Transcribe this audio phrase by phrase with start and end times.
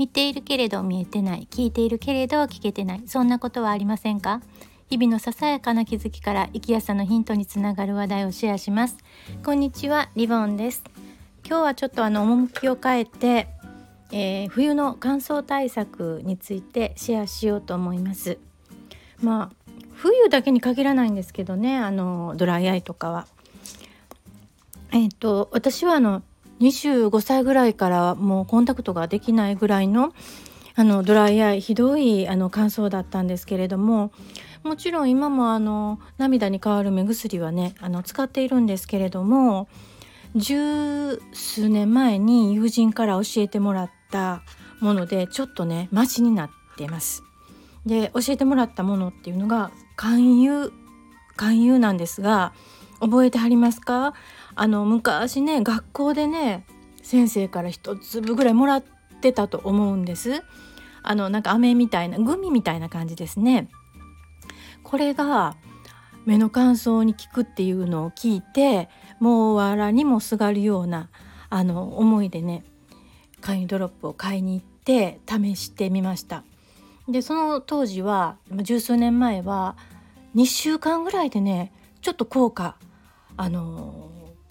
[0.00, 4.40] 見ているけれど見えてない聞いているけれど聞けてないそんなことはありませんか？
[4.88, 8.96] 日々のささやかな気づきから生きやさのヒントにつながる話題をシェアします。
[9.44, 10.82] こんにちはリボンです。
[11.46, 13.48] 今日はちょっとあの趣を変えて、
[14.10, 18.38] えー、冬の乾燥対策についてシェアしようと思います。
[19.20, 23.26] まあ冬だけに限らないんですけどねあのドライアイとかは。
[24.92, 26.22] えっ、ー、と私はあの
[26.60, 30.12] 25歳ぐらいからもうコンタクトができないぐらいの
[30.76, 34.12] あのドライアイひどいあの乾燥だったんですけれども
[34.62, 39.68] もちろん今もあの涙に代わる目薬はねあの使っているんですけれども
[40.36, 44.42] 十数年前に友人から教えてもらった
[44.80, 47.24] ものでちょっとねマシになってます。
[47.84, 50.72] で教えてもらったものっていうのが勧誘
[51.36, 52.52] 勧誘なんですが
[53.00, 54.14] 覚えてはりますか？
[54.54, 56.64] あの昔ね学校でね
[57.02, 58.84] 先生から一粒ぐらいもらっ
[59.20, 60.42] てたと思うんです。
[61.02, 63.68] あのなんか飴みたいなグミみたいな感じですね。
[64.82, 65.56] これが
[66.26, 71.08] 目の乾燥に効くっていうのを聞いてもうわらにもすがるような
[71.48, 72.64] あの思いでね
[73.40, 76.44] 簡易ドロップを買いに行って試してみました。
[77.08, 79.76] でその当時は十数年前は
[80.36, 82.76] 2週間ぐらいでねちょっと効果
[83.36, 84.10] あの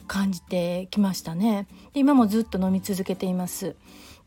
[0.10, 1.68] 感じてきましたね。
[1.94, 3.78] で今もずっと飲み続けています。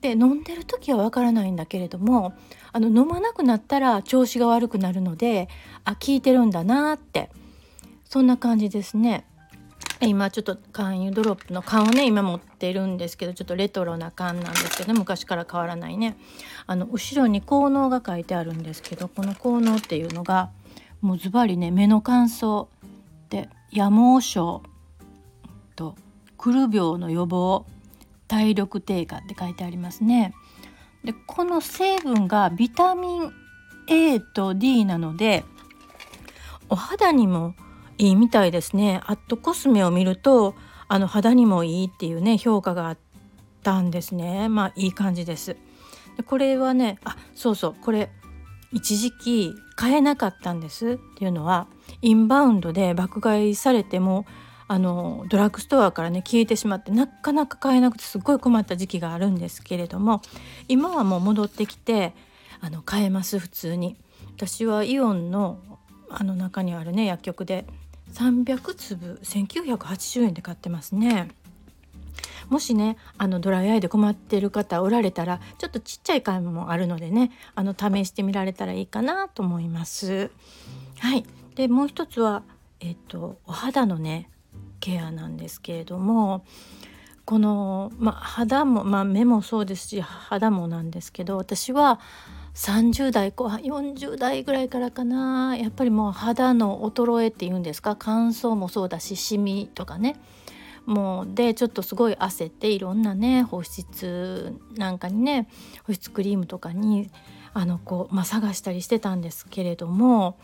[0.01, 2.33] で飲んでる時はわからないんだけれども
[2.73, 5.49] あの飲まなくなったら調子が悪くなるので
[5.85, 7.31] あ効いてるんだなって。
[8.13, 9.25] そんな感じですね。
[10.03, 16.19] 今ちょっと缶油ドロップの缶をね今持ってるんですけどちょっとレトロな缶なんですけど昔から変わらないね。
[16.67, 20.51] あの後ろに効能が書いてあるんですけどこの効能っていうのが
[21.01, 22.67] もうズバリね目の乾燥
[23.31, 24.63] で夜盲症
[25.75, 25.97] と
[26.39, 27.67] くる病の予防
[28.29, 30.35] 体力低下って書いてありますね。
[31.05, 33.33] でこの成分がビタミン
[33.89, 35.45] A と D なので
[36.69, 37.55] お肌にも
[37.99, 39.01] いいみたいですね。
[39.07, 40.55] アットコスメを見ると
[40.89, 42.99] あの肌にもいいっていうね評価があっ
[43.63, 44.49] たんですね。
[44.49, 45.57] まあいい感じです。
[46.17, 48.11] でこれはねあそうそうこれ
[48.73, 51.67] 一時期買えなかったんですっていうのは
[52.01, 54.25] インバウンドで爆買いされても
[54.69, 60.23] あのドラッグストアからね消えてしまってなかなか買えなくてすごい困った時期があるんですけれども
[60.69, 62.15] 今はもう戻ってきて
[62.61, 63.97] あの買えます普通に
[64.37, 65.59] 私はイオンの
[66.09, 67.65] あの中にあるね薬局で
[68.13, 71.29] 300粒1980円で買ってますね。
[72.49, 80.31] もしねあのドライアイで困ってる方おられたらちょっとちっちゃい缶もあるのでねあの試してみられたらいいかなと思います。
[80.99, 81.25] はい
[81.55, 82.43] でもう一つは
[82.81, 84.29] えっとお肌のね
[84.83, 86.45] ケアなんですけれども
[87.25, 92.01] この、ま、肌も、ま、目もそうですし肌もなんですけど私は
[92.55, 100.17] 30代後半40代ぐらいからかなやっぱりもう肌の衰えっていうんですか乾燥もそうだしシミとかね。
[100.85, 105.49] もうでちょっとすごい焦っていろんなね保湿なんかにね
[105.85, 107.09] 保湿クリームとかに
[107.55, 110.41] あのこう、まあ、探したりしてたんですけれども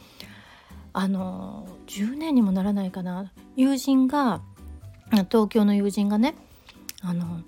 [0.93, 3.33] あの10年にもならないかな。
[3.59, 4.41] 友人が
[5.11, 6.37] 東京の友人がね
[7.03, 7.43] あの、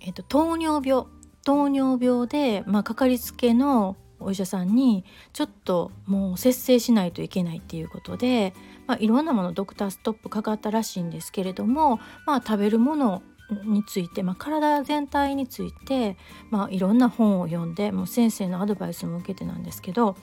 [0.00, 1.06] えっと、糖尿病
[1.44, 8.52] 糖尿病で、まあ、かかりつけのお医者さんにちょっともう節制しないといけないっていうことで、
[8.88, 13.22] まあ、いろんなものドクターストップかかったらしいんですけれども、まあ、食べるもの
[13.64, 16.16] について、まあ、体全体について、
[16.50, 20.16] まあ、いろんな本を読んでもう先生のアドバイスも受けてなんですけど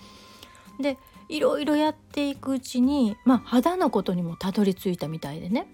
[0.82, 0.98] で
[1.30, 5.68] いろいろやっていくうちに、まあ、肌のことにもたどり着いたみたいでね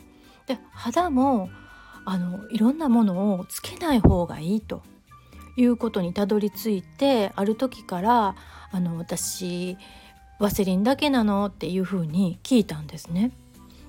[0.48, 1.50] で肌も
[2.06, 4.82] あのいろんなものをつけない方がいいと
[5.58, 8.36] いうことにたどり着いてある時から
[8.72, 9.78] あの私
[10.40, 13.32] ワセリンだけなのっていうふうに聞いたんですね。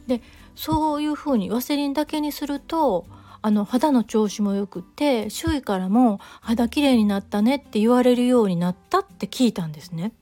[0.06, 0.20] で
[0.54, 3.06] そういうふうにワセリンだけにすると
[3.40, 10.12] あの肌の調子もよくて周囲からも肌きれいになったねって言われるようになったって聞いたんですね。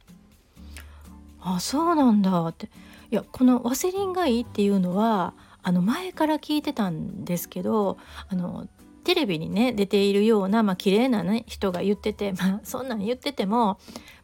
[1.41, 2.71] あそうなんだって
[3.11, 7.99] いやこのワセリンがいいっていうのはあの前から聞いてたんですけど
[8.29, 8.69] あの
[9.05, 13.79] テレビにね出ているような、まあ綺麗な、ね、人が言ってて、まあ、そんなん言ってても、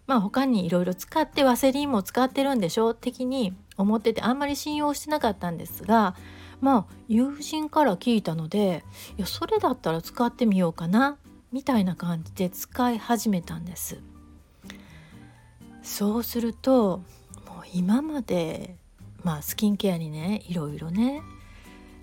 [0.07, 6.15] まあ、他にいろいろ使ってワセリンも使ってるんでしょ的に思っててあんまり信用してなかったんですが
[6.61, 8.85] まあ友人から聞いたので
[9.17, 11.19] いやそれだったら使ってみようかな
[11.53, 14.03] みたいな感じで使い始めたんです。
[15.87, 16.99] そうすると
[17.47, 18.77] もう今まで
[19.23, 21.23] まあスキンケアにねいろいろね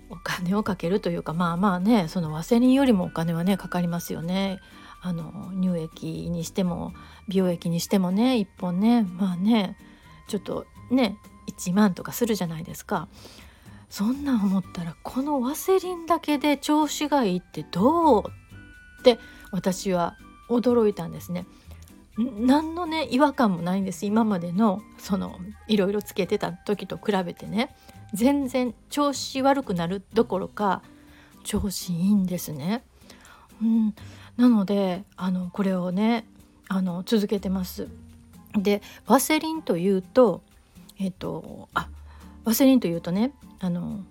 [0.08, 4.58] お金をかけるというかまあまあねそのワセリンよりもお金はねかかりますよね。
[5.02, 6.94] あの乳液にしても
[7.28, 9.76] 美容液にしてもね1本ねまあね
[10.28, 13.08] ちょっとね1万とかするじゃないですか。
[13.90, 18.24] そんなん思ったらこのワセリンだけで調子がいいってどう
[19.00, 19.20] って
[19.52, 20.16] 私は
[20.48, 21.46] 驚いたんですね。
[22.16, 27.74] 何のね違和感もないんです今までのそのいろいろつけてた時と比べてね
[28.12, 30.82] 全然調子悪くなるどころか
[31.42, 32.84] 調子いいんですね。
[33.60, 33.94] うん、
[34.36, 36.24] なのであのこれをね
[36.68, 37.88] あの続けてます。
[38.56, 40.42] でワセリンというと
[40.98, 41.88] えっとあ
[42.44, 44.04] ワセリンというとねあの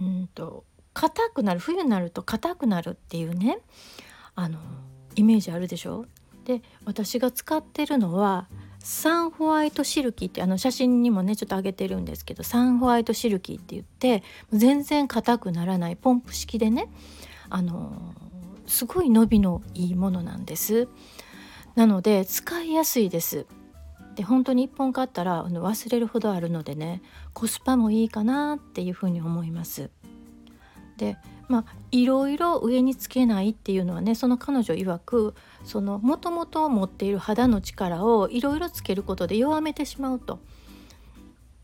[0.00, 0.64] うんと
[0.94, 3.58] 硬くなる冬になると硬くなるっていうね
[4.34, 4.58] あの
[5.14, 6.06] イメージあるでしょ？
[6.44, 8.48] で私が使ってるのは
[8.80, 16.88] サンホワイトシルキーってあの写真にもねちょっと上げてるんですけどサンホワイトシルキーって言って全然硬くならないポンプ式でね
[17.48, 17.92] あの
[18.66, 20.88] すごい伸びのいいものなんです。
[21.74, 23.46] なので使いやすいです。
[24.14, 27.02] で本当に1本買ったら忘れるほどあるのでね
[27.32, 29.90] コスパもいいかなっていうふうに思います。
[31.02, 31.16] で
[31.48, 35.34] まあいろいろ上につけないっていうのはねその彼女曰く
[35.64, 40.38] そのもともと持っている肌の力をいろいろつけることで弱めてしまうと。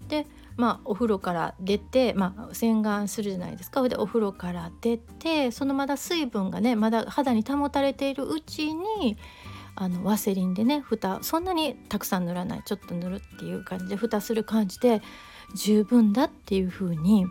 [0.08, 0.26] で
[0.56, 9.16] まあお風呂から出て、まあ、洗顔するじゃないですかでお風呂から出てそのまだ水分がねまだ肌に保たれているうちに
[9.76, 15.00] あのワセリンでね蓋そんなにたくさん塗らないちょっと塗るっていう感じで蓋する感じで
[15.54, 17.26] 十分だっていう風に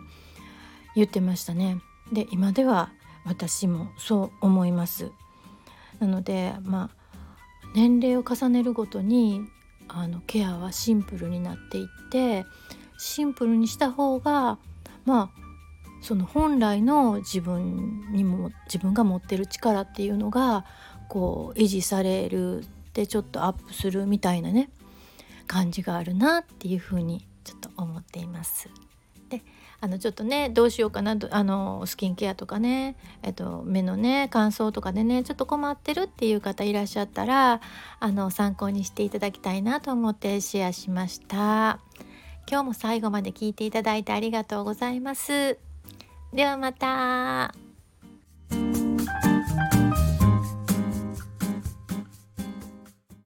[0.94, 1.82] 言ってましたね。
[2.12, 2.90] で今では
[3.24, 5.10] 私もそう思います
[6.00, 6.98] なのでまあ
[7.74, 9.42] 年齢を重ねるごとに
[9.88, 12.44] あのケアはシンプルになっていって
[12.98, 14.58] シンプルにした方が
[15.04, 15.48] まあ
[16.00, 20.64] その本来の自分にも自分が持ってる力っていうのが
[21.08, 24.70] こう維持されるでちょっとアップするみたいなね
[25.46, 28.68] 感じがあるなっていうふうにちょっと思っています。
[29.28, 29.42] で
[29.80, 37.60] あのちょっとねどうしようかなあのスキンケアとかね、えっと、目のね乾燥とかでねちょっと困ってるっていう方いらっしゃったら
[38.00, 41.80] あの参考にしていただきたいなと思ってシェアしました。
[42.50, 45.58] 今日も最後まで聞いていただいてありがとうございます。
[46.32, 47.67] ではまた。